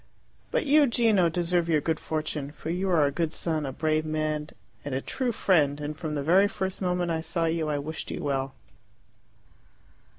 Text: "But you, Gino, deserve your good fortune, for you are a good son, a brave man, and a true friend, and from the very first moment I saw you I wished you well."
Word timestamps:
"But 0.49 0.65
you, 0.65 0.87
Gino, 0.87 1.29
deserve 1.29 1.69
your 1.69 1.79
good 1.79 1.99
fortune, 1.99 2.49
for 2.53 2.71
you 2.71 2.89
are 2.89 3.05
a 3.05 3.11
good 3.11 3.31
son, 3.31 3.67
a 3.67 3.71
brave 3.71 4.03
man, 4.03 4.47
and 4.83 4.95
a 4.95 4.99
true 5.01 5.31
friend, 5.31 5.79
and 5.79 5.95
from 5.95 6.15
the 6.15 6.23
very 6.23 6.47
first 6.47 6.81
moment 6.81 7.11
I 7.11 7.21
saw 7.21 7.45
you 7.45 7.69
I 7.69 7.77
wished 7.77 8.09
you 8.09 8.23
well." 8.23 8.55